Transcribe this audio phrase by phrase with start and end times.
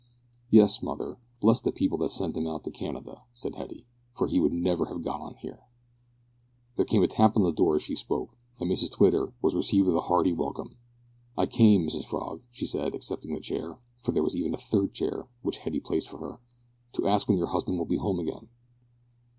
[0.49, 1.19] "Yes, mother.
[1.41, 3.85] Bless the people that sent 'im out to Canada," said Hetty,
[4.15, 5.67] "for he would never have got on here."
[6.75, 9.53] There came a tap to the door as she spoke, and Mrs Twitter, entering, was
[9.53, 10.75] received with a hearty welcome.
[11.37, 14.91] "I came, Mrs Frog," she said, accepting the chair for there was even a third
[14.95, 16.39] chair which Hetty placed for her,
[16.93, 18.49] "to ask when your husband will be home again."